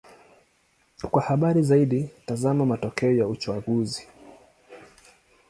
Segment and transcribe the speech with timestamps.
[1.11, 4.07] Kwa habari zaidi: tazama matokeo ya uchaguzi.